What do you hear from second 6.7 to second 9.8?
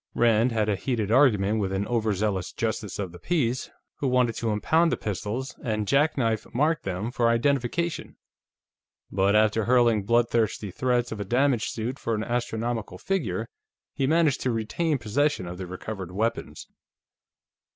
them for identification, but after